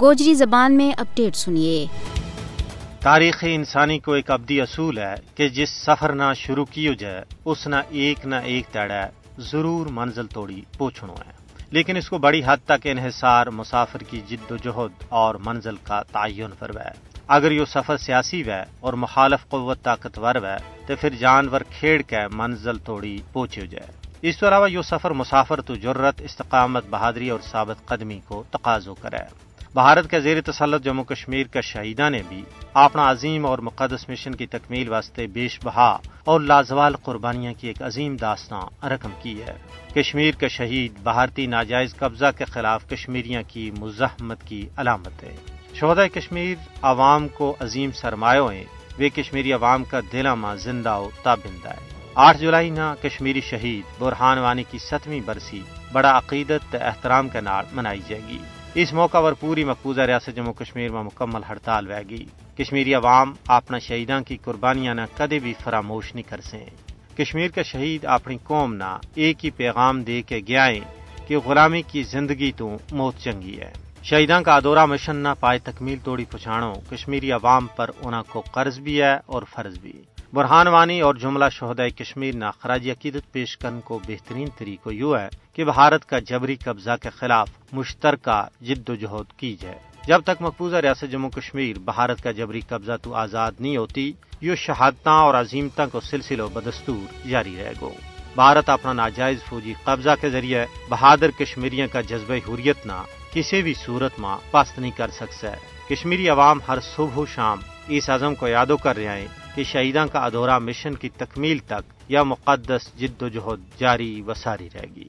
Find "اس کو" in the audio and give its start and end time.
11.96-12.18